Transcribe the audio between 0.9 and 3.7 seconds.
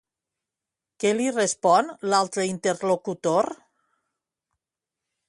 Què li respon l'altre interlocutor?